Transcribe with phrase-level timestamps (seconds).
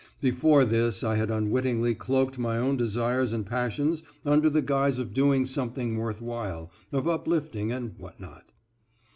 [0.19, 5.13] Before this I had unwittingly cloaked my own desires and passions under the guise of
[5.13, 8.51] doing something worth while, of uplifting and what not.